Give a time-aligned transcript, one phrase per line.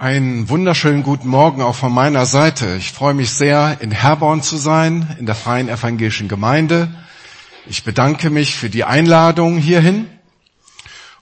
[0.00, 2.74] Einen wunderschönen guten Morgen auch von meiner Seite.
[2.76, 6.88] Ich freue mich sehr, in Herborn zu sein, in der Freien Evangelischen Gemeinde.
[7.66, 10.06] Ich bedanke mich für die Einladung hierhin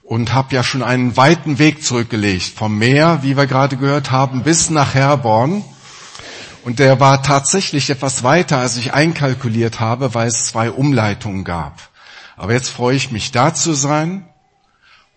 [0.04, 4.44] und habe ja schon einen weiten Weg zurückgelegt, vom Meer, wie wir gerade gehört haben,
[4.44, 5.64] bis nach Herborn.
[6.62, 11.80] Und der war tatsächlich etwas weiter, als ich einkalkuliert habe, weil es zwei Umleitungen gab.
[12.36, 14.27] Aber jetzt freue ich mich, da zu sein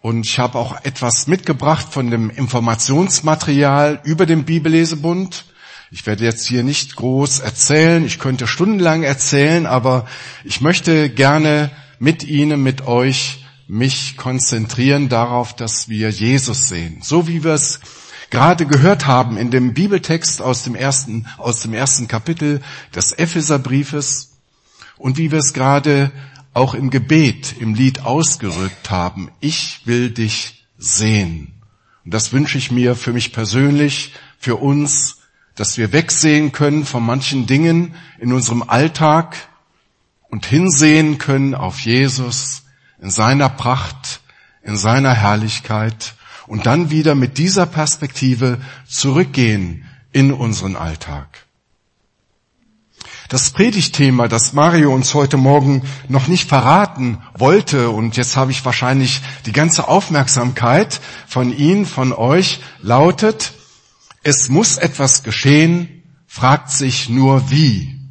[0.02, 5.46] und ich habe auch etwas mitgebracht von dem Informationsmaterial über den Bibellesebund.
[5.92, 10.08] Ich werde jetzt hier nicht groß erzählen, ich könnte stundenlang erzählen, aber
[10.44, 11.70] ich möchte gerne
[12.00, 17.02] mit Ihnen, mit euch mich konzentrieren darauf, dass wir Jesus sehen.
[17.02, 17.80] So wie wir es
[18.32, 22.62] gerade gehört haben in dem Bibeltext aus dem ersten, aus dem ersten Kapitel
[22.96, 24.32] des Epheserbriefes
[24.98, 26.12] und wie wir es gerade
[26.54, 29.32] auch im Gebet, im Lied ausgerückt haben.
[29.40, 31.54] Ich will dich sehen.
[32.04, 35.18] Und das wünsche ich mir für mich persönlich, für uns,
[35.56, 39.36] dass wir wegsehen können von manchen Dingen in unserem Alltag
[40.30, 42.64] und hinsehen können auf Jesus
[43.02, 44.22] in seiner Pracht,
[44.64, 46.16] in seiner Herrlichkeit
[46.48, 51.46] und dann wieder mit dieser Perspektive zurückgehen in unseren Alltag.
[53.32, 58.66] Das Predigtthema, das Mario uns heute Morgen noch nicht verraten wollte, und jetzt habe ich
[58.66, 63.54] wahrscheinlich die ganze Aufmerksamkeit von Ihnen, von euch, lautet,
[64.22, 68.02] es muss etwas geschehen, fragt sich nur wie.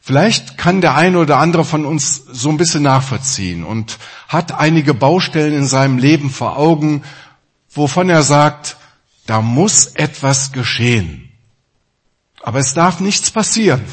[0.00, 3.98] Vielleicht kann der eine oder andere von uns so ein bisschen nachvollziehen und
[4.28, 7.02] hat einige Baustellen in seinem Leben vor Augen,
[7.70, 8.76] wovon er sagt,
[9.26, 11.27] da muss etwas geschehen.
[12.48, 13.84] Aber es darf nichts passieren.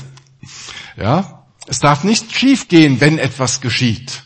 [0.96, 1.44] Ja?
[1.68, 4.24] Es darf nicht schiefgehen, wenn etwas geschieht.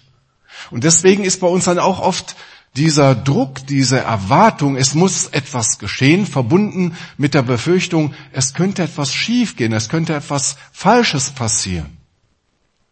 [0.69, 2.35] Und deswegen ist bei uns dann auch oft
[2.75, 9.11] dieser Druck, diese Erwartung, es muss etwas geschehen, verbunden mit der Befürchtung, es könnte etwas
[9.11, 11.97] schiefgehen, es könnte etwas Falsches passieren.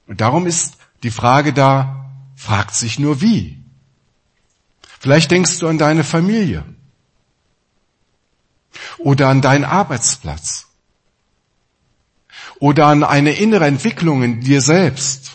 [0.08, 3.60] Und darum ist die Frage da, fragt sich nur wie.
[5.00, 6.66] Vielleicht denkst du an deine Familie
[8.98, 10.67] oder an deinen Arbeitsplatz
[12.60, 15.32] oder an eine innere Entwicklung in dir selbst,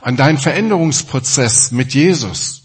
[0.00, 2.62] an deinen Veränderungsprozess mit Jesus.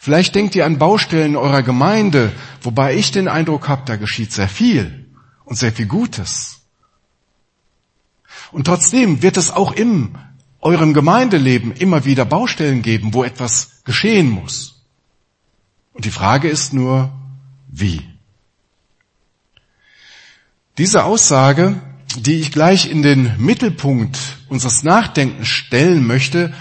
[0.00, 4.48] Vielleicht denkt ihr an Baustellen eurer Gemeinde, wobei ich den Eindruck habe, da geschieht sehr
[4.48, 5.06] viel
[5.44, 6.62] und sehr viel Gutes.
[8.52, 10.16] Und trotzdem wird es auch in
[10.60, 14.82] eurem Gemeindeleben immer wieder Baustellen geben, wo etwas geschehen muss.
[15.92, 17.12] Und die Frage ist nur,
[17.68, 18.02] wie?
[20.78, 21.80] Diese Aussage
[22.16, 26.52] die ich gleich in den Mittelpunkt unseres Nachdenkens stellen möchte,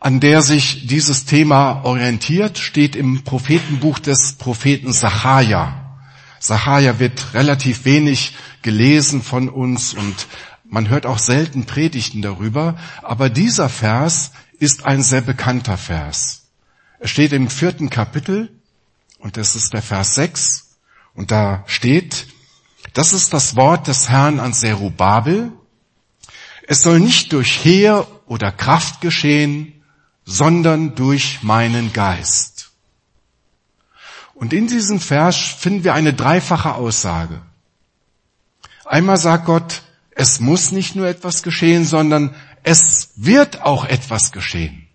[0.00, 5.98] an der sich dieses Thema orientiert, steht im Prophetenbuch des Propheten Sacharja.
[6.40, 10.26] Sacharja wird relativ wenig gelesen von uns und
[10.64, 16.48] man hört auch selten Predigten darüber, aber dieser Vers ist ein sehr bekannter Vers.
[16.98, 18.48] Er steht im vierten Kapitel
[19.18, 20.78] und das ist der Vers 6
[21.14, 22.26] und da steht,
[22.94, 25.52] das ist das Wort des Herrn an Zerubabel.
[26.66, 29.82] Es soll nicht durch Heer oder Kraft geschehen,
[30.24, 32.70] sondern durch meinen Geist.
[34.34, 37.40] Und in diesem Vers finden wir eine dreifache Aussage.
[38.84, 44.86] Einmal sagt Gott, es muss nicht nur etwas geschehen, sondern es wird auch etwas geschehen.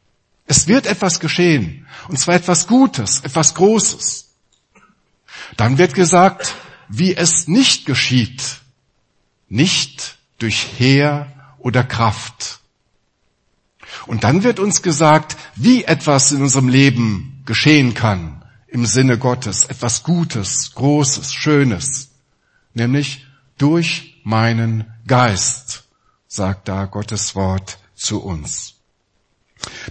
[0.46, 1.88] Es wird etwas geschehen.
[2.08, 4.30] Und zwar etwas Gutes, etwas Großes.
[5.58, 6.56] Dann wird gesagt,
[6.90, 8.60] wie es nicht geschieht,
[9.50, 12.60] nicht durch Heer oder Kraft.
[14.06, 19.66] Und dann wird uns gesagt, wie etwas in unserem Leben geschehen kann im Sinne Gottes,
[19.66, 22.10] etwas Gutes, Großes, Schönes,
[22.74, 23.26] nämlich
[23.58, 25.86] durch meinen Geist,
[26.28, 28.76] sagt da Gottes Wort zu uns.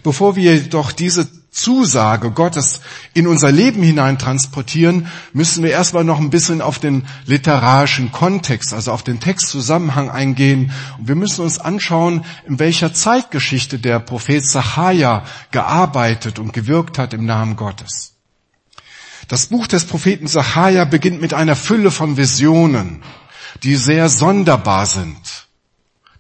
[0.03, 2.81] Bevor wir jedoch diese Zusage Gottes
[3.15, 8.75] in unser Leben hinein transportieren, müssen wir erstmal noch ein bisschen auf den literarischen Kontext,
[8.75, 10.71] also auf den Textzusammenhang eingehen.
[10.99, 17.15] Und wir müssen uns anschauen, in welcher Zeitgeschichte der Prophet Zachariah gearbeitet und gewirkt hat
[17.15, 18.13] im Namen Gottes.
[19.29, 23.03] Das Buch des Propheten Zachariah beginnt mit einer Fülle von Visionen,
[23.63, 25.49] die sehr sonderbar sind,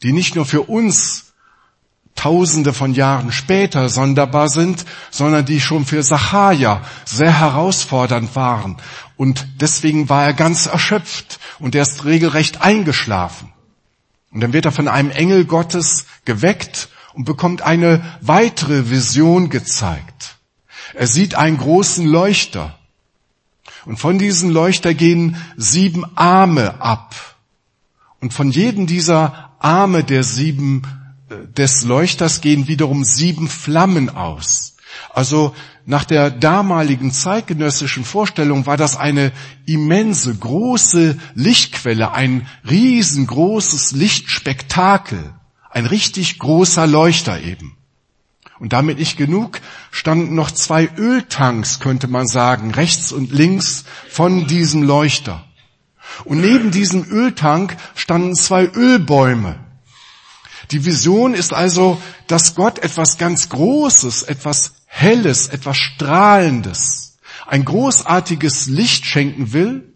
[0.02, 1.25] die nicht nur für uns
[2.16, 8.78] Tausende von Jahren später sonderbar sind, sondern die schon für Sacharja sehr herausfordernd waren.
[9.16, 13.52] Und deswegen war er ganz erschöpft und er ist regelrecht eingeschlafen.
[14.32, 20.36] Und dann wird er von einem Engel Gottes geweckt und bekommt eine weitere Vision gezeigt.
[20.94, 22.78] Er sieht einen großen Leuchter.
[23.86, 27.14] Und von diesem Leuchter gehen sieben Arme ab.
[28.20, 30.82] Und von jedem dieser Arme der sieben,
[31.28, 34.76] des Leuchters gehen wiederum sieben Flammen aus.
[35.11, 39.32] Also nach der damaligen zeitgenössischen Vorstellung war das eine
[39.67, 45.32] immense, große Lichtquelle, ein riesengroßes Lichtspektakel,
[45.70, 47.76] ein richtig großer Leuchter eben.
[48.58, 54.46] Und damit nicht genug, standen noch zwei Öltanks, könnte man sagen, rechts und links von
[54.46, 55.44] diesem Leuchter.
[56.25, 59.65] Und neben diesem Öltank standen zwei Ölbäume.
[60.70, 68.66] Die Vision ist also, dass Gott etwas ganz Großes, etwas Helles, etwas Strahlendes, ein großartiges
[68.66, 69.92] Licht schenken will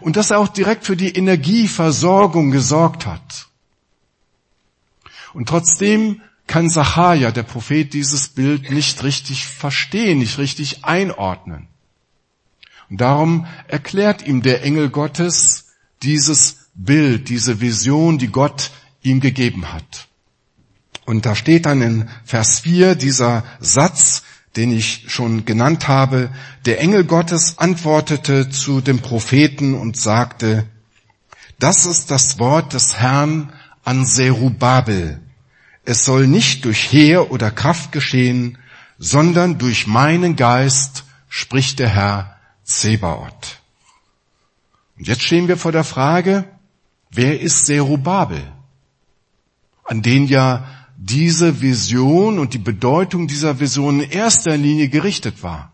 [0.00, 3.48] und dass er auch direkt für die Energieversorgung gesorgt hat.
[5.34, 11.68] Und trotzdem kann Sacharja, der Prophet, dieses Bild nicht richtig verstehen, nicht richtig einordnen.
[12.90, 15.72] Und darum erklärt ihm der Engel Gottes
[16.02, 18.70] dieses Bild, diese Vision, die Gott
[19.02, 20.08] ihm gegeben hat.
[21.04, 24.22] Und da steht dann in Vers 4 dieser Satz,
[24.56, 26.30] den ich schon genannt habe.
[26.66, 30.66] Der Engel Gottes antwortete zu dem Propheten und sagte,
[31.58, 33.52] das ist das Wort des Herrn
[33.84, 35.20] an Serubabel.
[35.84, 38.58] Es soll nicht durch Heer oder Kraft geschehen,
[38.98, 43.60] sondern durch meinen Geist, spricht der Herr Zebaoth.
[44.98, 46.44] Und jetzt stehen wir vor der Frage,
[47.10, 48.42] wer ist Serubabel?
[49.84, 55.72] An den ja diese Vision und die Bedeutung dieser Vision in erster Linie gerichtet war.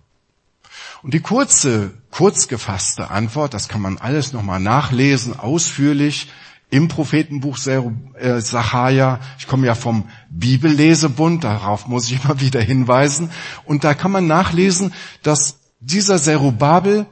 [1.03, 6.29] Und die kurze, kurz gefasste Antwort, das kann man alles nochmal nachlesen, ausführlich
[6.71, 9.21] im Prophetenbuch äh, Sacharja.
[9.39, 13.31] Ich komme ja vom Bibellesebund, darauf muss ich immer wieder hinweisen.
[13.65, 17.07] Und da kann man nachlesen, dass dieser Zerubabel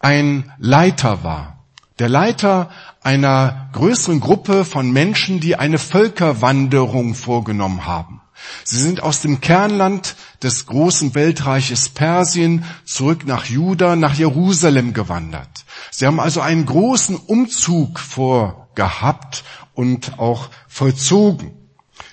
[0.00, 1.64] ein Leiter war.
[1.98, 2.70] Der Leiter
[3.02, 8.20] einer größeren Gruppe von Menschen, die eine Völkerwanderung vorgenommen haben.
[8.64, 15.64] Sie sind aus dem Kernland des großen Weltreiches Persien zurück nach Juda, nach Jerusalem gewandert.
[15.90, 19.44] Sie haben also einen großen Umzug vorgehabt
[19.74, 21.52] und auch vollzogen.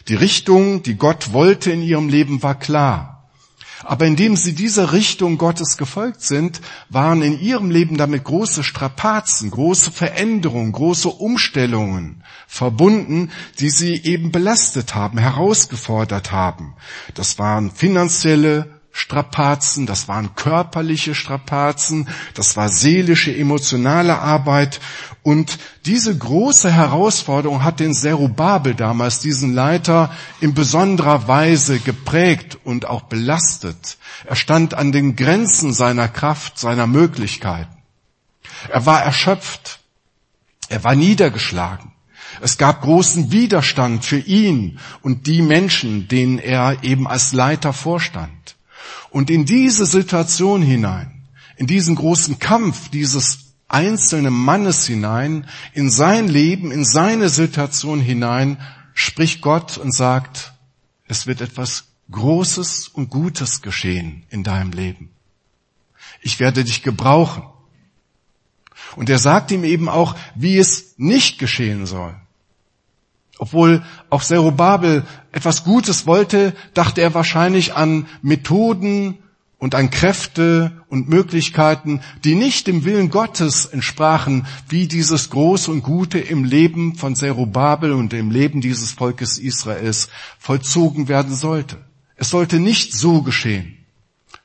[0.07, 3.16] Die Richtung, die Gott wollte in ihrem Leben, war klar.
[3.87, 9.49] Aber indem sie dieser Richtung Gottes gefolgt sind, waren in ihrem Leben damit große Strapazen,
[9.49, 16.75] große Veränderungen, große Umstellungen verbunden, die sie eben belastet haben, herausgefordert haben.
[17.13, 24.79] Das waren finanzielle, Strapazen, das waren körperliche Strapazen, das war seelische, emotionale Arbeit.
[25.21, 30.11] Und diese große Herausforderung hat den Zerubabel damals, diesen Leiter,
[30.41, 33.97] in besonderer Weise geprägt und auch belastet.
[34.25, 37.77] Er stand an den Grenzen seiner Kraft, seiner Möglichkeiten.
[38.69, 39.79] Er war erschöpft.
[40.69, 41.91] Er war niedergeschlagen.
[42.41, 48.56] Es gab großen Widerstand für ihn und die Menschen, denen er eben als Leiter vorstand.
[49.17, 51.23] Und in diese Situation hinein,
[51.55, 58.59] in diesen großen Kampf dieses einzelnen Mannes hinein, in sein Leben, in seine Situation hinein,
[58.93, 60.53] spricht Gott und sagt,
[61.07, 65.09] es wird etwas Großes und Gutes geschehen in deinem Leben.
[66.21, 67.41] Ich werde dich gebrauchen.
[68.95, 72.15] Und er sagt ihm eben auch, wie es nicht geschehen soll.
[73.39, 79.19] Obwohl auch Zerubabel etwas Gutes wollte, dachte er wahrscheinlich an Methoden
[79.59, 85.81] und an Kräfte und Möglichkeiten, die nicht dem Willen Gottes entsprachen, wie dieses Große und
[85.81, 91.77] Gute im Leben von Zerubabel und im Leben dieses Volkes Israels vollzogen werden sollte.
[92.15, 93.77] Es sollte nicht so geschehen,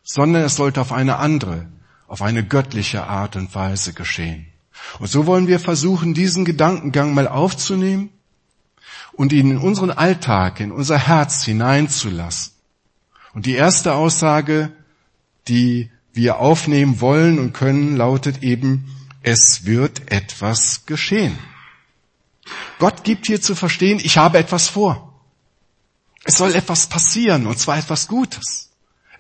[0.02, 1.66] sondern es sollte auf eine andere,
[2.08, 4.46] auf eine göttliche Art und Weise geschehen.
[4.98, 8.10] Und so wollen wir versuchen, diesen Gedankengang mal aufzunehmen
[9.14, 12.52] und ihn in unseren Alltag, in unser Herz hineinzulassen.
[13.34, 14.72] Und die erste Aussage,
[15.48, 21.38] die wir aufnehmen wollen und können, lautet eben, es wird etwas geschehen.
[22.78, 25.12] Gott gibt hier zu verstehen, ich habe etwas vor.
[26.24, 28.70] Es soll etwas passieren, und zwar etwas Gutes.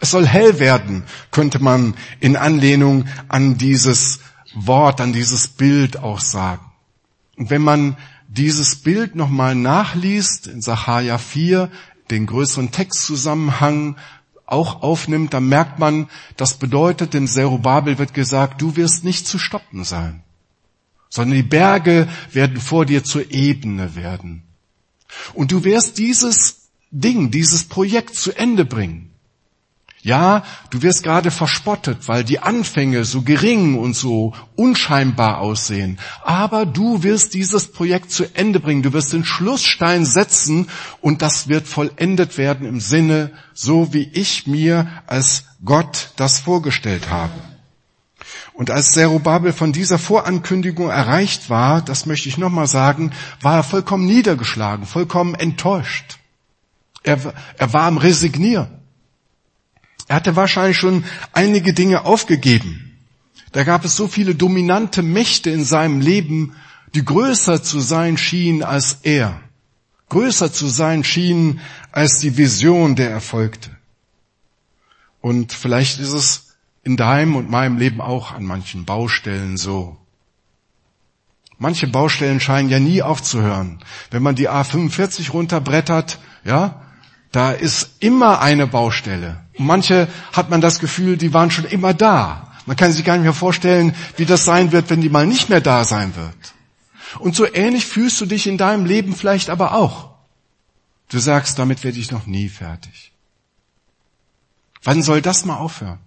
[0.00, 4.20] Es soll hell werden, könnte man in Anlehnung an dieses
[4.54, 6.64] Wort, an dieses Bild auch sagen.
[7.36, 7.96] Und wenn man
[8.32, 11.70] dieses Bild nochmal nachliest, in Sacharja 4,
[12.10, 13.96] den größeren Textzusammenhang
[14.46, 19.38] auch aufnimmt, dann merkt man, das bedeutet, dem Zerubabel wird gesagt, du wirst nicht zu
[19.38, 20.22] stoppen sein,
[21.08, 24.42] sondern die Berge werden vor dir zur Ebene werden.
[25.34, 29.11] Und du wirst dieses Ding, dieses Projekt zu Ende bringen.
[30.04, 36.00] Ja, du wirst gerade verspottet, weil die Anfänge so gering und so unscheinbar aussehen.
[36.24, 38.82] Aber du wirst dieses Projekt zu Ende bringen.
[38.82, 40.68] Du wirst den Schlussstein setzen
[41.00, 47.08] und das wird vollendet werden im Sinne, so wie ich mir als Gott das vorgestellt
[47.08, 47.34] habe.
[48.54, 53.62] Und als Zerubabel von dieser Vorankündigung erreicht war, das möchte ich nochmal sagen, war er
[53.62, 56.18] vollkommen niedergeschlagen, vollkommen enttäuscht.
[57.04, 58.81] Er, er war am Resignieren.
[60.08, 62.98] Er hatte wahrscheinlich schon einige Dinge aufgegeben.
[63.52, 66.54] Da gab es so viele dominante Mächte in seinem Leben,
[66.94, 69.40] die größer zu sein schienen als er.
[70.08, 73.70] Größer zu sein schienen als die Vision, der erfolgte.
[75.20, 79.96] Und vielleicht ist es in deinem und meinem Leben auch an manchen Baustellen so.
[81.58, 83.78] Manche Baustellen scheinen ja nie aufzuhören.
[84.10, 86.82] Wenn man die A45 runterbrettert, ja,
[87.30, 89.41] da ist immer eine Baustelle.
[89.58, 92.52] Manche hat man das Gefühl, die waren schon immer da.
[92.66, 95.48] Man kann sich gar nicht mehr vorstellen, wie das sein wird, wenn die mal nicht
[95.48, 96.54] mehr da sein wird.
[97.18, 100.10] Und so ähnlich fühlst du dich in deinem Leben vielleicht aber auch.
[101.08, 103.12] Du sagst, damit werde ich noch nie fertig.
[104.82, 105.98] Wann soll das mal aufhören?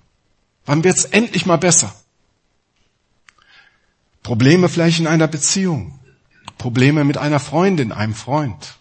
[0.65, 1.93] Wann wird's endlich mal besser?
[4.23, 5.99] Probleme vielleicht in einer Beziehung.
[6.57, 8.77] Probleme mit einer Freundin, einem Freund.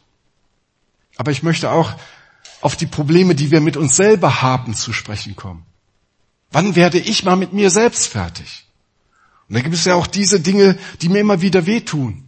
[1.16, 1.92] Aber ich möchte auch
[2.64, 5.66] auf die Probleme, die wir mit uns selber haben, zu sprechen kommen.
[6.50, 8.64] Wann werde ich mal mit mir selbst fertig?
[9.48, 12.26] Und da gibt es ja auch diese Dinge, die mir immer wieder wehtun,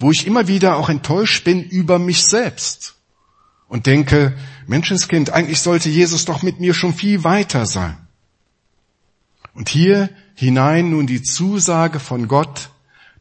[0.00, 2.96] wo ich immer wieder auch enttäuscht bin über mich selbst
[3.68, 7.96] und denke, Menschenskind, eigentlich sollte Jesus doch mit mir schon viel weiter sein.
[9.54, 12.70] Und hier hinein nun die Zusage von Gott,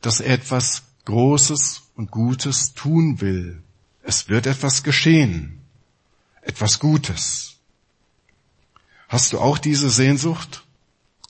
[0.02, 3.62] dass er etwas Großes und Gutes tun will.
[4.02, 5.60] Es wird etwas geschehen
[6.46, 7.56] etwas Gutes.
[9.08, 10.64] Hast du auch diese Sehnsucht,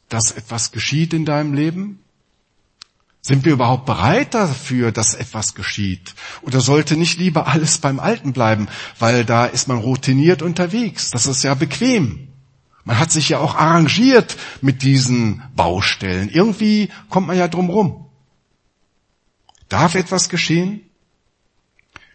[0.09, 1.99] dass etwas geschieht in deinem Leben?
[3.21, 6.13] Sind wir überhaupt bereit dafür, dass etwas geschieht?
[6.41, 8.67] Oder sollte nicht lieber alles beim Alten bleiben,
[8.99, 11.11] weil da ist man routiniert unterwegs.
[11.11, 12.27] Das ist ja bequem.
[12.83, 16.29] Man hat sich ja auch arrangiert mit diesen Baustellen.
[16.29, 18.05] Irgendwie kommt man ja drum rum.
[19.69, 20.81] Darf etwas geschehen?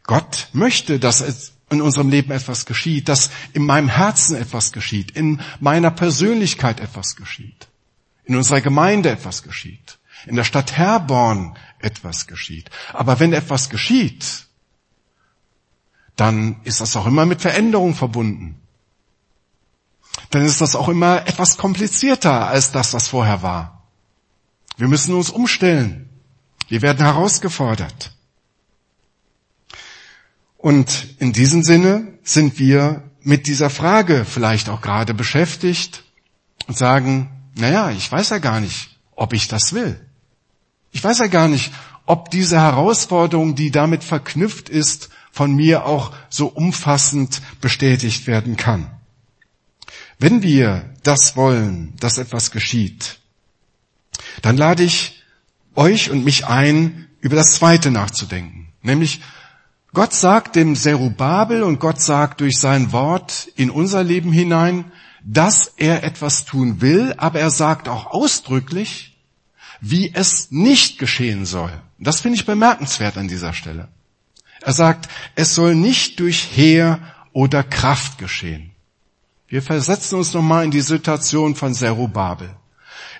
[0.04, 5.10] Gott möchte, dass es in unserem Leben etwas geschieht, dass in meinem Herzen etwas geschieht,
[5.10, 7.68] in meiner Persönlichkeit etwas geschieht,
[8.24, 12.70] in unserer Gemeinde etwas geschieht, in der Stadt Herborn etwas geschieht.
[12.92, 14.46] Aber wenn etwas geschieht,
[16.16, 18.60] dann ist das auch immer mit Veränderung verbunden.
[20.30, 23.86] Dann ist das auch immer etwas komplizierter als das, was vorher war.
[24.76, 26.08] Wir müssen uns umstellen.
[26.68, 28.17] Wir werden herausgefordert.
[30.58, 36.02] Und in diesem Sinne sind wir mit dieser Frage vielleicht auch gerade beschäftigt
[36.66, 39.98] und sagen, naja, ich weiß ja gar nicht, ob ich das will.
[40.92, 41.72] Ich weiß ja gar nicht,
[42.06, 48.90] ob diese Herausforderung, die damit verknüpft ist, von mir auch so umfassend bestätigt werden kann.
[50.18, 53.20] Wenn wir das wollen, dass etwas geschieht,
[54.42, 55.22] dann lade ich
[55.76, 59.20] euch und mich ein, über das Zweite nachzudenken, nämlich
[59.94, 64.92] Gott sagt dem Zerubabel und Gott sagt durch sein Wort in unser Leben hinein,
[65.24, 69.16] dass er etwas tun will, aber er sagt auch ausdrücklich,
[69.80, 71.72] wie es nicht geschehen soll.
[71.98, 73.88] Das finde ich bemerkenswert an dieser Stelle.
[74.60, 77.00] Er sagt, es soll nicht durch Heer
[77.32, 78.70] oder Kraft geschehen.
[79.46, 82.54] Wir versetzen uns nochmal in die Situation von Zerubabel.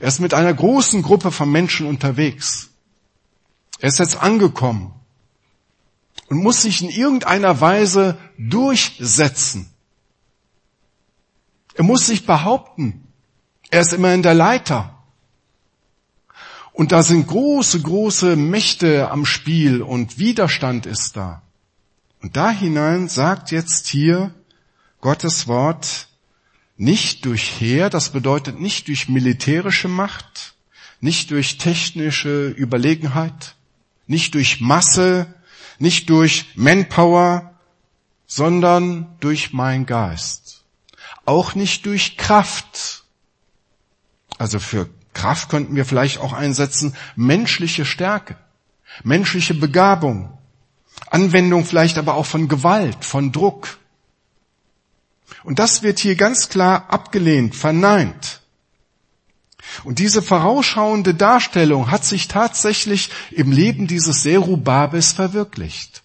[0.00, 2.68] Er ist mit einer großen Gruppe von Menschen unterwegs.
[3.80, 4.92] Er ist jetzt angekommen
[6.28, 9.70] und muss sich in irgendeiner Weise durchsetzen.
[11.74, 13.06] Er muss sich behaupten.
[13.70, 14.94] Er ist immer in der Leiter.
[16.72, 21.42] Und da sind große, große Mächte am Spiel und Widerstand ist da.
[22.22, 24.34] Und da hinein sagt jetzt hier
[25.00, 26.08] Gottes Wort,
[26.76, 30.54] nicht durch Heer, das bedeutet nicht durch militärische Macht,
[31.00, 33.56] nicht durch technische Überlegenheit,
[34.06, 35.34] nicht durch Masse,
[35.78, 37.54] nicht durch Manpower,
[38.26, 40.64] sondern durch mein Geist.
[41.24, 43.04] Auch nicht durch Kraft.
[44.38, 48.36] Also für Kraft könnten wir vielleicht auch einsetzen menschliche Stärke,
[49.02, 50.38] menschliche Begabung,
[51.10, 53.78] Anwendung vielleicht aber auch von Gewalt, von Druck.
[55.44, 58.42] Und das wird hier ganz klar abgelehnt, verneint.
[59.84, 66.02] Und diese vorausschauende Darstellung hat sich tatsächlich im Leben dieses Serubabes verwirklicht.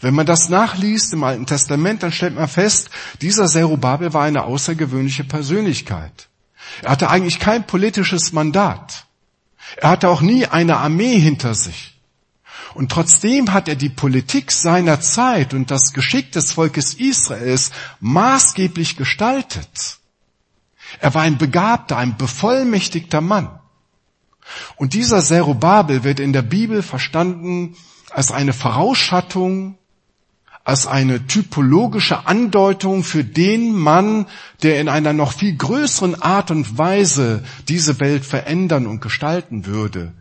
[0.00, 2.90] Wenn man das nachliest im Alten Testament, dann stellt man fest,
[3.20, 6.28] dieser Zerubabel war eine außergewöhnliche Persönlichkeit.
[6.82, 9.06] Er hatte eigentlich kein politisches Mandat.
[9.76, 11.94] Er hatte auch nie eine Armee hinter sich.
[12.74, 18.96] Und trotzdem hat er die Politik seiner Zeit und das Geschick des Volkes Israels maßgeblich
[18.96, 19.98] gestaltet.
[21.00, 23.58] Er war ein begabter, ein bevollmächtigter Mann.
[24.76, 27.76] Und dieser Zerubabel wird in der Bibel verstanden
[28.10, 29.76] als eine Vorausschattung,
[30.64, 34.26] als eine typologische Andeutung für den Mann,
[34.62, 40.12] der in einer noch viel größeren Art und Weise diese Welt verändern und gestalten würde.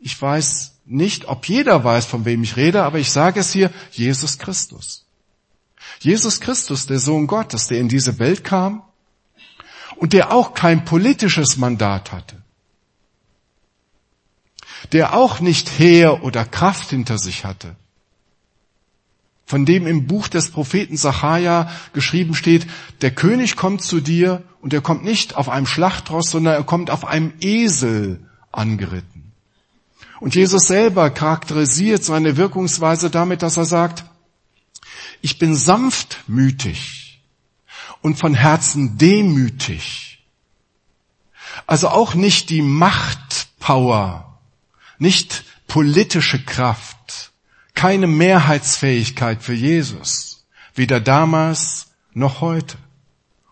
[0.00, 3.70] Ich weiß nicht, ob jeder weiß, von wem ich rede, aber ich sage es hier,
[3.92, 5.06] Jesus Christus.
[6.00, 8.82] Jesus Christus, der Sohn Gottes, der in diese Welt kam
[10.02, 12.34] und der auch kein politisches Mandat hatte.
[14.90, 17.76] Der auch nicht Heer oder Kraft hinter sich hatte,
[19.46, 22.66] von dem im Buch des Propheten Sacharja geschrieben steht,
[23.00, 26.90] der König kommt zu dir und er kommt nicht auf einem Schlachtross, sondern er kommt
[26.90, 28.18] auf einem Esel
[28.50, 29.30] angeritten.
[30.18, 34.04] Und Jesus selber charakterisiert seine Wirkungsweise damit, dass er sagt,
[35.20, 37.01] ich bin sanftmütig
[38.02, 40.24] und von Herzen demütig.
[41.66, 44.32] Also auch nicht die Machtpower
[45.02, 47.32] nicht politische Kraft,
[47.74, 52.76] keine Mehrheitsfähigkeit für Jesus, weder damals noch heute.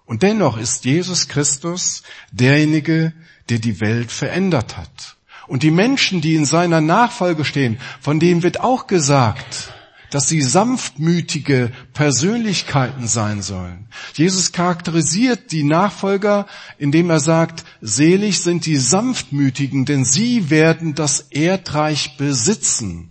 [0.07, 3.13] Und dennoch ist Jesus Christus derjenige,
[3.49, 5.17] der die Welt verändert hat.
[5.49, 9.73] Und die Menschen, die in seiner Nachfolge stehen, von denen wird auch gesagt,
[10.11, 13.87] dass sie sanftmütige Persönlichkeiten sein sollen.
[14.15, 16.47] Jesus charakterisiert die Nachfolger,
[16.79, 23.11] indem er sagt, selig sind die Sanftmütigen, denn sie werden das Erdreich besitzen.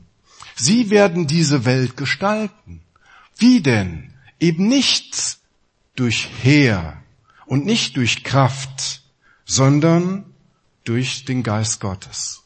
[0.55, 2.81] Sie werden diese Welt gestalten.
[3.37, 4.13] Wie denn?
[4.39, 5.37] Eben nicht
[5.95, 7.01] durch Heer
[7.45, 9.01] und nicht durch Kraft,
[9.45, 10.25] sondern
[10.83, 12.43] durch den Geist Gottes.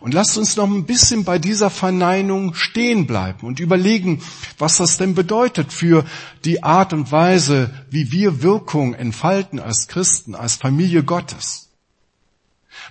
[0.00, 4.22] Und lasst uns noch ein bisschen bei dieser Verneinung stehen bleiben und überlegen,
[4.58, 6.04] was das denn bedeutet für
[6.44, 11.70] die Art und Weise, wie wir Wirkung entfalten als Christen, als Familie Gottes.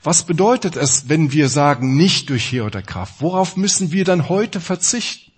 [0.03, 3.15] Was bedeutet es, wenn wir sagen, nicht durch Heer oder Kraft?
[3.19, 5.31] Worauf müssen wir dann heute verzichten?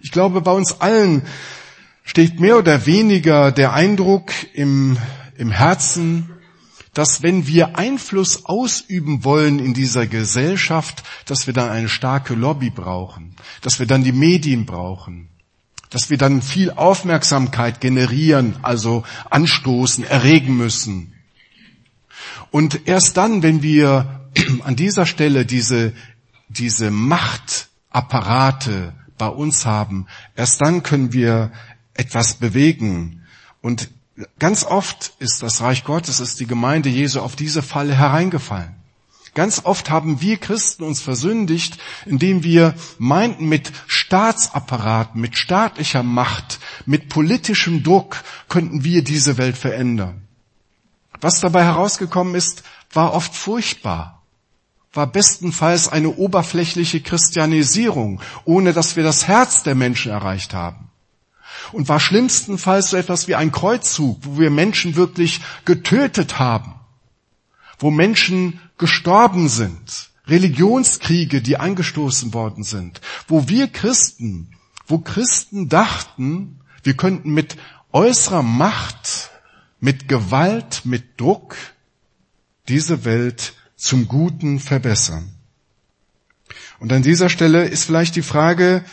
[0.00, 1.22] Ich glaube, bei uns allen
[2.04, 4.98] steht mehr oder weniger der Eindruck im,
[5.36, 6.30] im Herzen,
[6.94, 12.70] dass wenn wir Einfluss ausüben wollen in dieser Gesellschaft, dass wir dann eine starke Lobby
[12.70, 15.28] brauchen, dass wir dann die Medien brauchen,
[15.90, 21.12] dass wir dann viel Aufmerksamkeit generieren, also anstoßen, erregen müssen.
[22.50, 24.28] Und erst dann, wenn wir
[24.64, 25.92] an dieser Stelle diese,
[26.48, 31.50] diese Machtapparate bei uns haben, erst dann können wir
[31.94, 33.22] etwas bewegen.
[33.60, 33.90] Und
[34.38, 38.76] Ganz oft ist das Reich Gottes, ist die Gemeinde Jesu auf diese Falle hereingefallen.
[39.34, 46.60] Ganz oft haben wir Christen uns versündigt, indem wir meinten, mit Staatsapparaten, mit staatlicher Macht,
[46.86, 50.22] mit politischem Druck könnten wir diese Welt verändern.
[51.20, 54.22] Was dabei herausgekommen ist, war oft furchtbar,
[54.92, 60.92] war bestenfalls eine oberflächliche Christianisierung, ohne dass wir das Herz der Menschen erreicht haben
[61.72, 66.74] und war schlimmstenfalls so etwas wie ein Kreuzzug, wo wir Menschen wirklich getötet haben,
[67.78, 74.50] wo Menschen gestorben sind, Religionskriege, die angestoßen worden sind, wo wir Christen,
[74.86, 77.56] wo Christen dachten, wir könnten mit
[77.92, 79.30] äußerer Macht,
[79.80, 81.56] mit Gewalt, mit Druck
[82.68, 85.30] diese Welt zum Guten verbessern.
[86.78, 88.84] Und an dieser Stelle ist vielleicht die Frage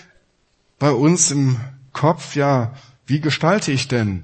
[0.79, 1.60] bei uns im
[1.93, 2.73] Kopf, ja,
[3.06, 4.23] wie gestalte ich denn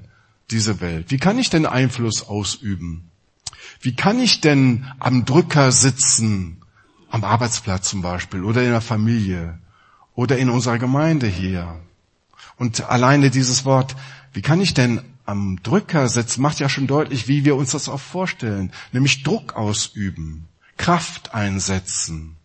[0.51, 1.12] diese Welt?
[1.12, 3.10] Wie kann ich denn Einfluss ausüben?
[3.82, 6.62] Wie kann ich denn am Drücker sitzen,
[7.10, 9.60] am Arbeitsplatz zum Beispiel oder in der Familie
[10.15, 11.80] oder in unserer Gemeinde hier?
[12.58, 13.95] Und alleine dieses Wort,
[14.34, 17.89] wie kann ich denn am Drücker sitzen, macht ja schon deutlich, wie wir uns das
[17.89, 22.38] auch vorstellen, nämlich Druck ausüben, Kraft einsetzen.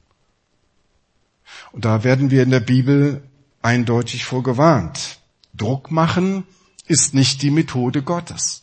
[1.70, 3.22] Und da werden wir in der Bibel
[3.62, 5.18] eindeutig vorgewarnt.
[5.54, 6.44] Druck machen
[6.86, 8.62] ist nicht die Methode Gottes.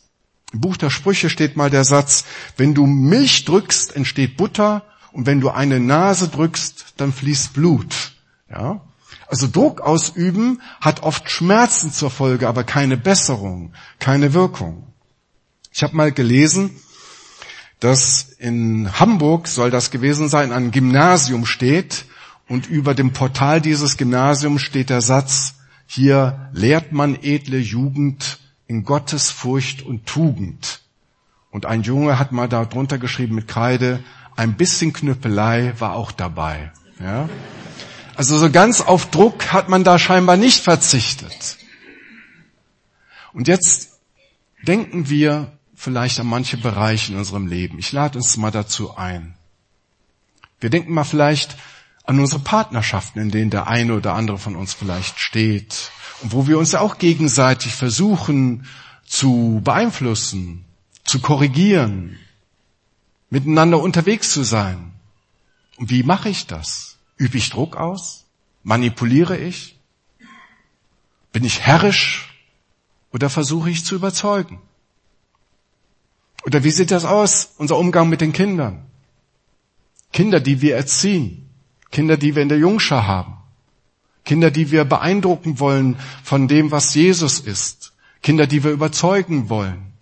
[0.52, 2.24] Im Buch der Sprüche steht mal der Satz,
[2.56, 8.12] wenn du Milch drückst, entsteht Butter und wenn du eine Nase drückst, dann fließt Blut.
[8.50, 8.80] Ja?
[9.28, 14.86] Also Druck ausüben hat oft Schmerzen zur Folge, aber keine Besserung, keine Wirkung.
[15.72, 16.72] Ich habe mal gelesen,
[17.78, 22.06] dass in Hamburg soll das gewesen sein, ein Gymnasium steht
[22.50, 25.54] und über dem Portal dieses Gymnasiums steht der Satz,
[25.86, 30.80] hier lehrt man edle Jugend in Gottes Furcht und Tugend.
[31.52, 34.02] Und ein Junge hat mal da drunter geschrieben mit Kreide,
[34.34, 36.72] ein bisschen Knüppelei war auch dabei.
[36.98, 37.28] Ja?
[38.16, 41.56] Also so ganz auf Druck hat man da scheinbar nicht verzichtet.
[43.32, 44.00] Und jetzt
[44.66, 47.78] denken wir vielleicht an manche Bereiche in unserem Leben.
[47.78, 49.34] Ich lade uns mal dazu ein.
[50.58, 51.56] Wir denken mal vielleicht
[52.10, 55.92] an unsere Partnerschaften, in denen der eine oder andere von uns vielleicht steht
[56.22, 58.66] und wo wir uns auch gegenseitig versuchen
[59.06, 60.64] zu beeinflussen,
[61.04, 62.18] zu korrigieren,
[63.30, 64.90] miteinander unterwegs zu sein.
[65.76, 66.98] Und wie mache ich das?
[67.16, 68.24] Übe ich Druck aus?
[68.64, 69.78] Manipuliere ich?
[71.30, 72.34] Bin ich herrisch
[73.12, 74.58] oder versuche ich zu überzeugen?
[76.44, 78.84] Oder wie sieht das aus, unser Umgang mit den Kindern?
[80.12, 81.39] Kinder, die wir erziehen,
[81.90, 83.36] Kinder, die wir in der Jungschar haben,
[84.24, 89.92] Kinder, die wir beeindrucken wollen von dem, was Jesus ist, Kinder, die wir überzeugen wollen.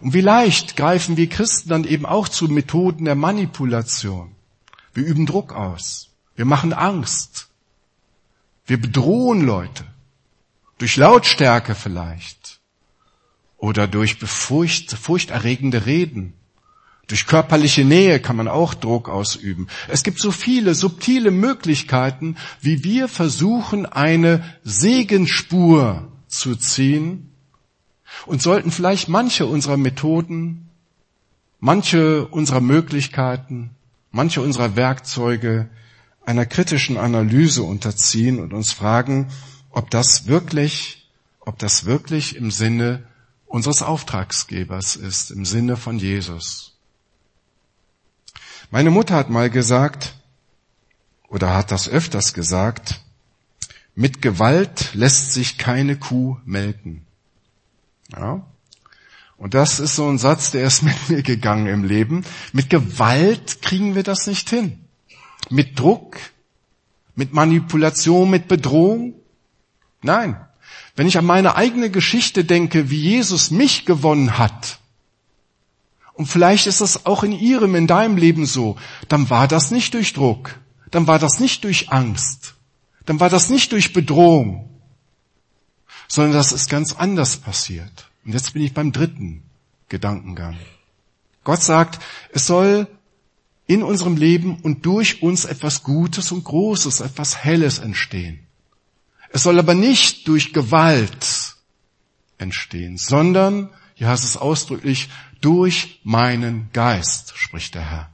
[0.00, 4.34] Und wie leicht greifen wir Christen dann eben auch zu Methoden der Manipulation.
[4.94, 6.10] Wir üben Druck aus.
[6.36, 7.48] Wir machen Angst.
[8.66, 9.84] Wir bedrohen Leute.
[10.78, 12.60] Durch Lautstärke vielleicht.
[13.56, 16.34] Oder durch befurcht, furchterregende Reden.
[17.08, 19.66] Durch körperliche Nähe kann man auch Druck ausüben.
[19.88, 27.32] Es gibt so viele subtile Möglichkeiten, wie wir versuchen, eine Segenspur zu ziehen
[28.26, 30.68] und sollten vielleicht manche unserer Methoden,
[31.60, 33.70] manche unserer Möglichkeiten,
[34.10, 35.70] manche unserer Werkzeuge
[36.26, 39.28] einer kritischen Analyse unterziehen und uns fragen,
[39.70, 41.08] ob das wirklich,
[41.40, 43.04] ob das wirklich im Sinne
[43.46, 46.77] unseres Auftragsgebers ist, im Sinne von Jesus.
[48.70, 50.14] Meine Mutter hat mal gesagt,
[51.28, 53.00] oder hat das öfters gesagt,
[53.94, 57.06] mit Gewalt lässt sich keine Kuh melken.
[58.12, 58.46] Ja?
[59.38, 62.24] Und das ist so ein Satz, der ist mit mir gegangen im Leben.
[62.52, 64.78] Mit Gewalt kriegen wir das nicht hin.
[65.48, 66.18] Mit Druck,
[67.14, 69.14] mit Manipulation, mit Bedrohung.
[70.02, 70.36] Nein.
[70.94, 74.78] Wenn ich an meine eigene Geschichte denke, wie Jesus mich gewonnen hat,
[76.18, 78.76] und vielleicht ist das auch in ihrem, in deinem Leben so,
[79.08, 80.58] dann war das nicht durch Druck,
[80.90, 82.54] dann war das nicht durch Angst,
[83.06, 84.68] dann war das nicht durch Bedrohung,
[86.08, 88.08] sondern das ist ganz anders passiert.
[88.24, 89.44] Und jetzt bin ich beim dritten
[89.88, 90.56] Gedankengang.
[91.44, 92.02] Gott sagt,
[92.32, 92.88] es soll
[93.68, 98.40] in unserem Leben und durch uns etwas Gutes und Großes, etwas Helles entstehen.
[99.30, 101.54] Es soll aber nicht durch Gewalt
[102.38, 105.08] entstehen, sondern, hier heißt es ausdrücklich,
[105.40, 108.10] durch meinen Geist, spricht der Herr.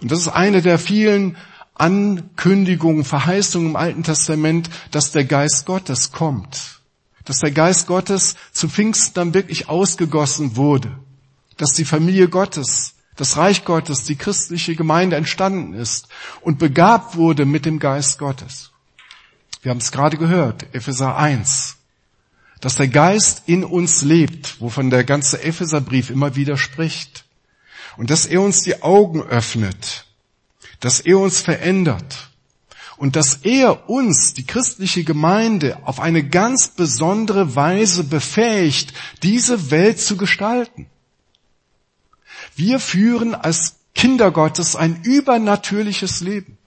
[0.00, 1.36] Und das ist eine der vielen
[1.74, 6.80] Ankündigungen, Verheißungen im Alten Testament, dass der Geist Gottes kommt.
[7.24, 10.96] Dass der Geist Gottes zu Pfingsten dann wirklich ausgegossen wurde.
[11.56, 16.08] Dass die Familie Gottes, das Reich Gottes, die christliche Gemeinde entstanden ist
[16.40, 18.70] und begabt wurde mit dem Geist Gottes.
[19.62, 21.76] Wir haben es gerade gehört, Epheser 1
[22.66, 27.24] dass der Geist in uns lebt, wovon der ganze Epheserbrief immer wieder spricht.
[27.96, 30.04] Und dass er uns die Augen öffnet,
[30.80, 32.28] dass er uns verändert
[32.96, 40.00] und dass er uns, die christliche Gemeinde, auf eine ganz besondere Weise befähigt, diese Welt
[40.00, 40.88] zu gestalten.
[42.56, 46.58] Wir führen als Kinder Gottes ein übernatürliches Leben.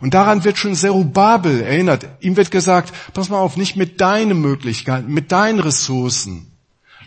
[0.00, 2.06] Und daran wird schon Zerubabel erinnert.
[2.20, 6.52] Ihm wird gesagt, pass mal auf, nicht mit deinen Möglichkeiten, mit deinen Ressourcen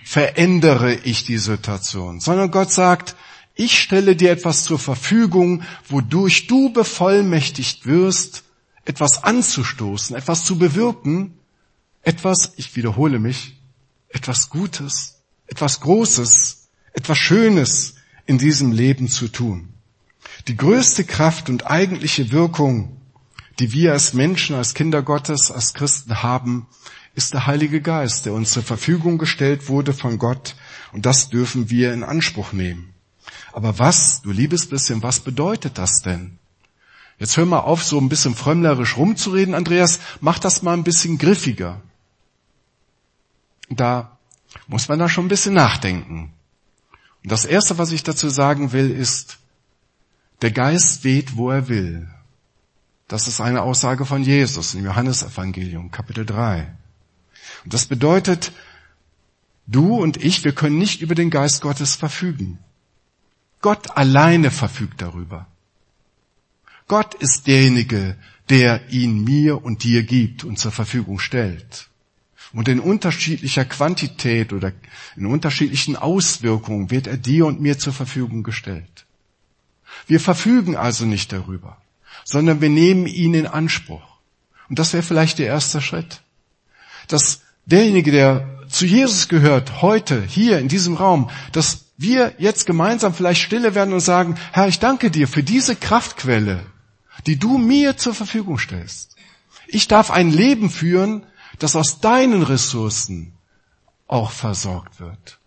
[0.04, 3.16] verändere ich die Situation, sondern Gott sagt,
[3.56, 8.44] ich stelle dir etwas zur Verfügung, wodurch du bevollmächtigt wirst,
[8.86, 11.38] etwas anzustoßen, etwas zu bewirken,
[12.02, 13.58] etwas, ich wiederhole mich,
[14.10, 19.70] etwas Gutes, etwas Großes, etwas Schönes in diesem Leben zu tun.
[20.48, 22.98] Die größte Kraft und eigentliche Wirkung,
[23.60, 26.68] die wir als Menschen, als Kinder Gottes, als Christen haben,
[27.14, 30.56] ist der Heilige Geist, der uns zur Verfügung gestellt wurde von Gott.
[30.94, 32.94] Und das dürfen wir in Anspruch nehmen.
[33.54, 36.40] Aber was, du liebes bisschen, was bedeutet das denn?
[37.20, 40.00] Jetzt hör mal auf, so ein bisschen frömmlerisch rumzureden, Andreas.
[40.22, 41.82] Mach das mal ein bisschen griffiger.
[43.70, 44.18] Da
[44.68, 46.34] muss man da schon ein bisschen nachdenken.
[47.24, 49.38] Und das erste, was ich dazu sagen will, ist,
[50.42, 52.08] der Geist weht, wo er will.
[53.08, 56.74] Das ist eine Aussage von Jesus im Johannesevangelium, Kapitel 3.
[57.64, 58.52] Und das bedeutet,
[59.68, 62.60] du und ich, wir können nicht über den Geist Gottes verfügen.
[63.60, 65.48] Gott alleine verfügt darüber.
[66.88, 68.18] Gott ist derjenige,
[68.50, 71.90] der ihn mir und dir gibt und zur Verfügung stellt.
[72.54, 74.74] Und in unterschiedlicher Quantität oder
[75.16, 79.06] in unterschiedlichen Auswirkungen wird er dir und mir zur Verfügung gestellt.
[80.08, 81.78] Wir verfügen also nicht darüber,
[82.24, 84.04] sondern wir nehmen ihn in Anspruch.
[84.70, 86.22] Und das wäre vielleicht der erste Schritt.
[87.08, 93.14] Dass derjenige, der zu Jesus gehört, heute, hier in diesem Raum, dass wir jetzt gemeinsam
[93.14, 96.66] vielleicht stille werden und sagen, Herr, ich danke dir für diese Kraftquelle,
[97.28, 99.16] die du mir zur Verfügung stellst.
[99.68, 101.26] Ich darf ein Leben führen,
[101.60, 103.34] das aus deinen Ressourcen
[104.08, 105.40] auch versorgt wird.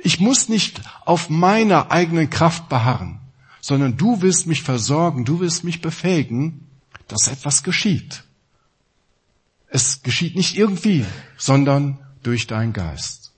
[0.00, 3.19] Ich muss nicht auf meiner eigenen Kraft beharren,
[3.60, 6.66] sondern du willst mich versorgen, du willst mich befähigen,
[7.08, 8.24] dass etwas geschieht.
[9.68, 11.04] Es geschieht nicht irgendwie,
[11.36, 13.32] sondern durch deinen Geist.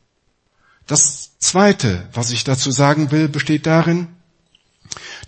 [0.86, 4.08] Das Zweite, was ich dazu sagen will, besteht darin,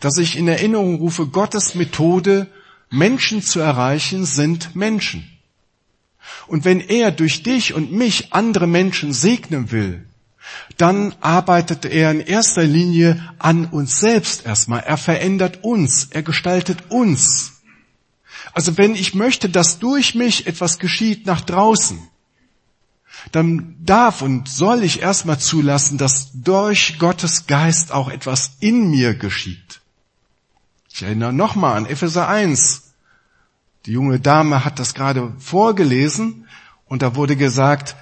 [0.01, 2.49] dass ich in Erinnerung rufe, Gottes Methode,
[2.91, 5.29] Menschen zu erreichen, sind Menschen.
[6.47, 10.07] Und wenn er durch dich und mich andere Menschen segnen will,
[10.77, 14.81] dann arbeitet er in erster Linie an uns selbst erstmal.
[14.81, 17.53] Er verändert uns, er gestaltet uns.
[18.53, 21.99] Also wenn ich möchte, dass durch mich etwas geschieht nach draußen,
[23.33, 29.15] dann darf und soll ich erstmal zulassen, dass durch Gottes Geist auch etwas in mir
[29.15, 29.81] geschieht.
[30.93, 32.93] Ich erinnere nochmal an Epheser 1.
[33.87, 36.47] Die junge Dame hat das gerade vorgelesen
[36.87, 37.97] und da wurde gesagt,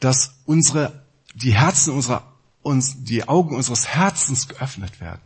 [0.00, 1.02] dass unsere,
[1.34, 2.24] die Herzen unserer,
[2.62, 5.22] uns, die Augen unseres Herzens geöffnet werden.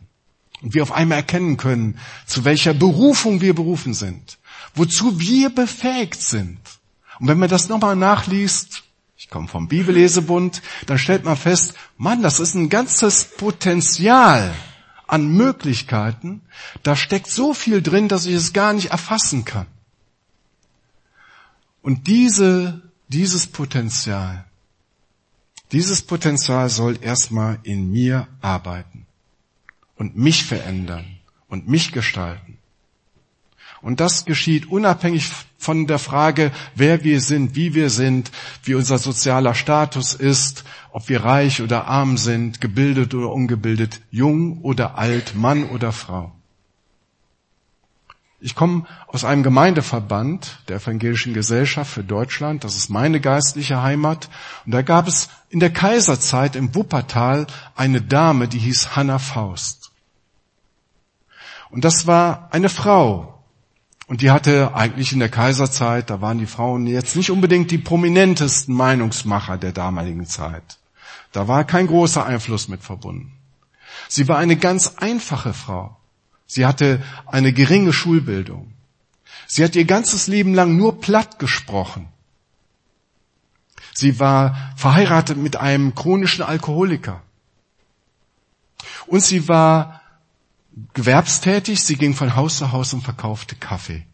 [0.61, 4.37] Und wir auf einmal erkennen können, zu welcher Berufung wir berufen sind,
[4.73, 6.59] wozu wir befähigt sind.
[7.19, 8.83] Und wenn man das nochmal nachliest,
[9.17, 14.53] ich komme vom Bibellesebund, dann stellt man fest, Mann, das ist ein ganzes Potenzial
[15.07, 16.41] an Möglichkeiten.
[16.83, 19.67] Da steckt so viel drin, dass ich es gar nicht erfassen kann.
[21.81, 24.45] Und diese, dieses Potenzial,
[25.71, 29.05] dieses Potenzial soll erstmal in mir arbeiten
[29.95, 31.05] und mich verändern
[31.47, 32.57] und mich gestalten.
[33.81, 38.31] Und das geschieht unabhängig von der Frage, wer wir sind, wie wir sind,
[38.63, 44.61] wie unser sozialer Status ist, ob wir reich oder arm sind, gebildet oder ungebildet, jung
[44.61, 46.34] oder alt, Mann oder Frau.
[48.45, 52.63] Ich komme aus einem Gemeindeverband der Evangelischen Gesellschaft für Deutschland.
[52.63, 54.29] Das ist meine geistliche Heimat.
[54.67, 59.89] Und da gab es in der Kaiserzeit im Wuppertal eine Dame, die hieß Hanna Faust.
[61.71, 63.43] Und das war eine Frau,
[64.05, 67.79] und die hatte eigentlich in der Kaiserzeit, da waren die Frauen jetzt nicht unbedingt die
[67.79, 70.77] prominentesten Meinungsmacher der damaligen Zeit.
[71.31, 73.39] Da war kein großer Einfluss mit verbunden.
[74.07, 75.97] Sie war eine ganz einfache Frau.
[76.47, 78.71] Sie hatte eine geringe Schulbildung.
[79.47, 82.07] Sie hat ihr ganzes Leben lang nur platt gesprochen.
[83.93, 87.21] Sie war verheiratet mit einem chronischen Alkoholiker.
[89.07, 90.01] Und sie war
[90.93, 94.05] gewerbstätig, sie ging von Haus zu Haus und verkaufte Kaffee.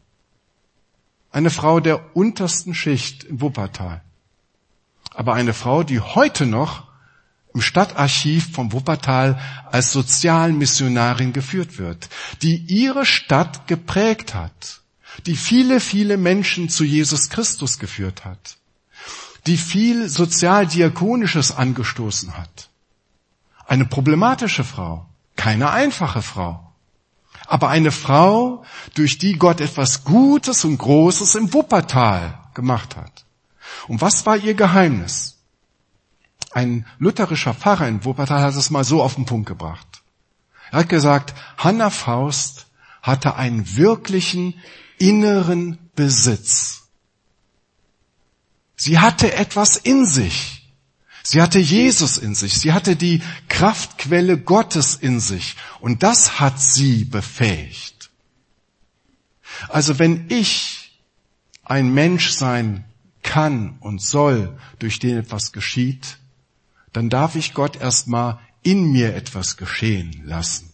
[1.32, 4.02] Eine Frau der untersten Schicht in Wuppertal.
[5.14, 6.91] Aber eine Frau, die heute noch
[7.54, 9.40] im Stadtarchiv von Wuppertal
[9.72, 12.10] als Sozialmissionarin geführt wird,
[12.42, 14.82] die ihre Stadt geprägt hat,
[15.26, 18.58] die viele, viele Menschen zu Jesus Christus geführt hat,
[19.48, 22.70] die viel Sozialdiakonisches angestoßen hat.
[23.66, 26.68] Eine problematische Frau, keine einfache Frau.
[27.48, 33.26] Aber eine Frau, durch die Gott etwas Gutes und Großes im Wuppertal gemacht hat.
[33.88, 35.41] Und was war ihr Geheimnis?
[36.54, 40.02] Ein lutherischer Pfarrer in Wuppertal hat es mal so auf den Punkt gebracht.
[40.72, 42.68] Er hat gesagt, Hanna Faust
[43.02, 44.56] hatte einen wirklichen
[44.98, 46.84] inneren Besitz.
[48.76, 50.62] Sie hatte etwas in sich.
[51.24, 52.58] Sie hatte Jesus in sich.
[52.58, 55.56] Sie hatte die Kraftquelle Gottes in sich.
[55.80, 58.10] Und das hat sie befähigt.
[59.70, 61.00] Also wenn ich
[61.64, 62.86] ein Mensch sein
[63.22, 66.18] kann und soll, durch den etwas geschieht,
[66.94, 70.72] dann darf ich Gott erstmal in mir etwas geschehen lassen.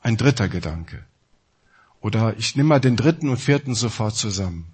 [0.00, 1.04] Ein dritter Gedanke.
[2.00, 4.66] Oder ich nehme mal den dritten und vierten sofort zusammen.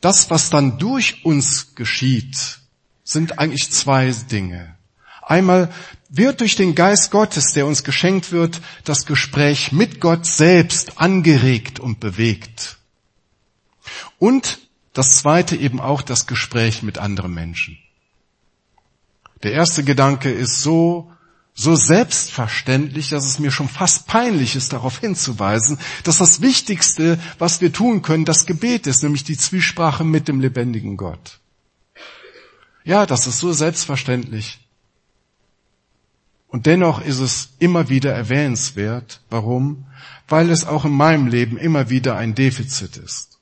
[0.00, 2.60] Das, was dann durch uns geschieht,
[3.02, 4.76] sind eigentlich zwei Dinge.
[5.22, 5.72] Einmal
[6.08, 11.80] wird durch den Geist Gottes, der uns geschenkt wird, das Gespräch mit Gott selbst angeregt
[11.80, 12.76] und bewegt.
[14.18, 14.58] Und
[14.92, 17.78] das zweite eben auch das Gespräch mit anderen Menschen.
[19.42, 21.10] Der erste Gedanke ist so,
[21.54, 27.60] so selbstverständlich, dass es mir schon fast peinlich ist, darauf hinzuweisen, dass das Wichtigste, was
[27.60, 31.40] wir tun können, das Gebet ist, nämlich die Zwiesprache mit dem lebendigen Gott.
[32.84, 34.60] Ja, das ist so selbstverständlich.
[36.48, 39.20] Und dennoch ist es immer wieder erwähnenswert.
[39.28, 39.86] Warum?
[40.28, 43.35] Weil es auch in meinem Leben immer wieder ein Defizit ist.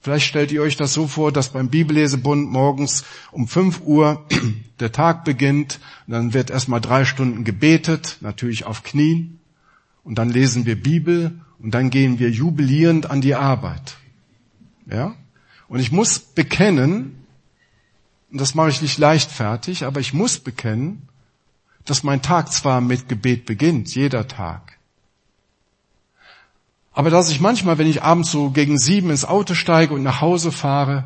[0.00, 4.26] Vielleicht stellt ihr euch das so vor, dass beim Bibellesebund morgens um 5 Uhr
[4.80, 9.40] der Tag beginnt, dann wird erstmal drei Stunden gebetet, natürlich auf Knien,
[10.04, 13.96] und dann lesen wir Bibel, und dann gehen wir jubilierend an die Arbeit.
[14.86, 15.16] Ja?
[15.66, 17.24] Und ich muss bekennen,
[18.30, 21.08] und das mache ich nicht leichtfertig, aber ich muss bekennen,
[21.84, 24.77] dass mein Tag zwar mit Gebet beginnt, jeder Tag,
[26.98, 30.20] aber dass ich manchmal, wenn ich abends so gegen sieben ins Auto steige und nach
[30.20, 31.04] Hause fahre,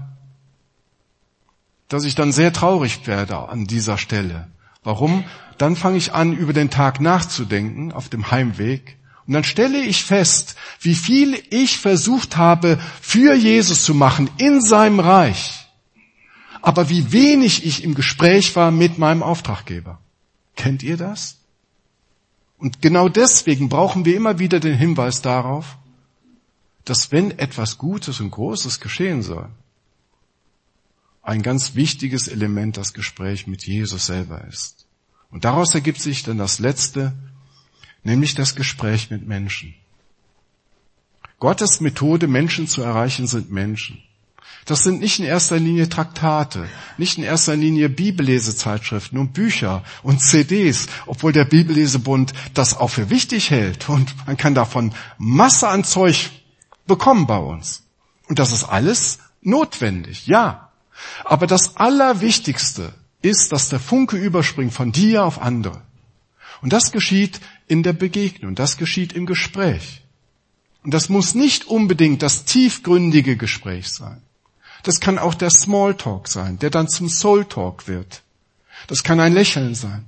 [1.89, 4.49] dass ich dann sehr traurig werde an dieser Stelle.
[4.83, 5.25] Warum?
[5.59, 8.97] Dann fange ich an, über den Tag nachzudenken auf dem Heimweg.
[9.27, 14.63] Und dann stelle ich fest, wie viel ich versucht habe, für Jesus zu machen in
[14.63, 15.67] seinem Reich.
[16.63, 19.99] Aber wie wenig ich im Gespräch war mit meinem Auftraggeber.
[20.57, 21.37] Kennt ihr das?
[22.57, 25.77] Und genau deswegen brauchen wir immer wieder den Hinweis darauf,
[26.85, 29.49] dass wenn etwas Gutes und Großes geschehen soll,
[31.23, 34.87] ein ganz wichtiges Element das Gespräch mit Jesus selber ist.
[35.31, 37.13] Und daraus ergibt sich dann das Letzte,
[38.03, 39.75] nämlich das Gespräch mit Menschen.
[41.39, 44.03] Gottes Methode, Menschen zu erreichen, sind Menschen.
[44.65, 50.21] Das sind nicht in erster Linie Traktate, nicht in erster Linie Bibellesezeitschriften und Bücher und
[50.21, 55.83] CDs, obwohl der Bibellesebund das auch für wichtig hält und man kann davon Masse an
[55.83, 56.31] Zeug
[56.87, 57.83] bekommen bei uns.
[58.29, 60.71] Und das ist alles notwendig, ja.
[61.25, 65.83] Aber das Allerwichtigste ist, dass der Funke überspringt von dir auf andere.
[66.61, 70.03] Und das geschieht in der Begegnung, das geschieht im Gespräch.
[70.85, 74.23] Und das muss nicht unbedingt das tiefgründige Gespräch sein.
[74.83, 78.23] Das kann auch der Smalltalk sein, der dann zum Soul-Talk wird.
[78.89, 80.05] Das kann ein Lächeln sein.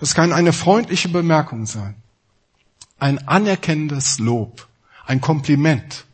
[0.00, 1.94] Das kann eine freundliche Bemerkung sein.
[2.98, 4.66] Ein anerkennendes Lob
[5.06, 6.04] ein Kompliment.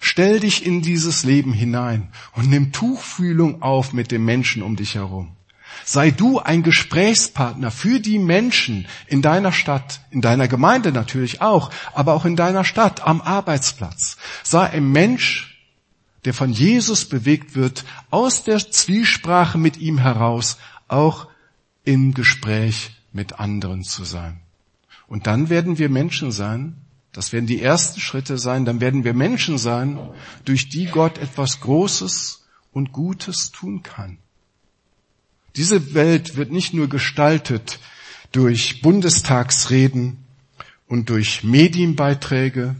[0.00, 4.94] Stell dich in dieses Leben hinein und nimm Tuchfühlung auf mit dem Menschen um dich
[4.94, 5.36] herum.
[5.84, 11.70] Sei du ein Gesprächspartner für die Menschen in deiner Stadt, in deiner Gemeinde natürlich auch,
[11.94, 14.16] aber auch in deiner Stadt, am Arbeitsplatz.
[14.42, 15.60] Sei ein Mensch,
[16.24, 20.58] der von Jesus bewegt wird, aus der Zwiesprache mit ihm heraus,
[20.88, 21.28] auch
[21.84, 24.40] im Gespräch mit anderen zu sein.
[25.06, 26.79] Und dann werden wir Menschen sein,
[27.12, 28.64] das werden die ersten Schritte sein.
[28.64, 29.98] Dann werden wir Menschen sein,
[30.44, 34.18] durch die Gott etwas Großes und Gutes tun kann.
[35.56, 37.80] Diese Welt wird nicht nur gestaltet
[38.30, 40.18] durch Bundestagsreden
[40.86, 42.76] und durch Medienbeiträge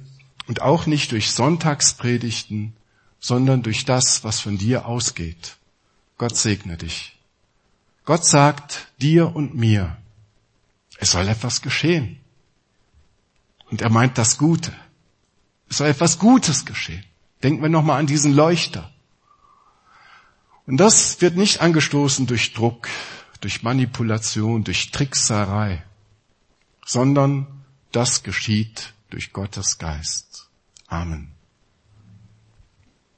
[0.46, 2.74] und auch nicht durch Sonntagspredigten,
[3.18, 5.56] sondern durch das, was von dir ausgeht.
[6.18, 7.16] Gott segne dich.
[8.04, 9.96] Gott sagt dir und mir,
[10.98, 12.19] es soll etwas geschehen.
[13.70, 14.72] Und er meint das Gute.
[15.68, 17.04] Es soll etwas Gutes geschehen.
[17.42, 18.90] Denken wir nochmal an diesen Leuchter.
[20.66, 22.88] Und das wird nicht angestoßen durch Druck,
[23.40, 25.82] durch Manipulation, durch Trickserei,
[26.84, 27.46] sondern
[27.92, 30.48] das geschieht durch Gottes Geist.
[30.86, 31.32] Amen.